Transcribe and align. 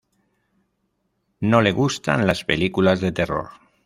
No 1.41 1.61
le 1.61 1.71
gustan 1.73 2.25
las 2.25 2.43
películas 2.43 3.01
de 3.01 3.11
terror. 3.11 3.51